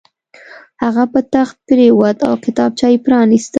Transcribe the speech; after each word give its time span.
هغه 0.83 1.03
په 1.13 1.19
تخت 1.33 1.55
پرېوت 1.67 2.17
او 2.27 2.33
کتابچه 2.45 2.87
یې 2.91 2.97
پرانیسته 3.05 3.49